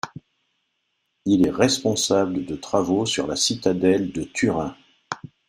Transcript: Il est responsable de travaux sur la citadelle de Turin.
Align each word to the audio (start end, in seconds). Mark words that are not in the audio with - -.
Il 1.27 1.45
est 1.45 1.51
responsable 1.51 2.43
de 2.47 2.55
travaux 2.55 3.05
sur 3.05 3.27
la 3.27 3.35
citadelle 3.35 4.11
de 4.11 4.23
Turin. 4.23 4.75